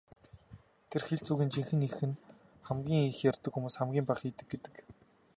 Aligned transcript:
Тэр 0.89 1.01
хэлц 1.07 1.27
үгийн 1.31 1.51
жинхэнэ 1.53 1.85
эх 1.89 1.97
нь 2.09 2.19
"хамгийн 2.67 3.03
их 3.09 3.17
ярьдаг 3.29 3.51
хүмүүс 3.53 3.75
хамгийн 3.77 4.07
бага 4.07 4.21
хийдэг" 4.21 4.47
гэдэг. 4.49 4.75